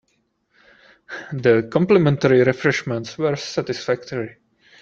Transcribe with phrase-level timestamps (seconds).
[1.31, 4.37] The complimentary refreshments were satisfactory.